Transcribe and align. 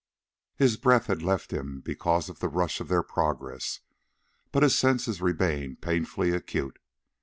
His 0.55 0.77
breath 0.77 1.05
had 1.05 1.21
left 1.21 1.53
him 1.53 1.79
because 1.79 2.27
of 2.27 2.39
the 2.39 2.49
rush 2.49 2.81
of 2.81 2.87
their 2.87 3.03
progress, 3.03 3.81
but 4.51 4.63
his 4.63 4.75
senses 4.75 5.21
remained 5.21 5.79
painfully 5.81 6.31
acute. 6.31 6.79